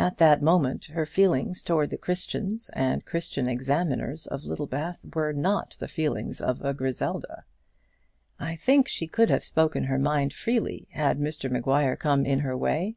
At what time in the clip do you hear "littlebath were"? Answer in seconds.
4.42-5.32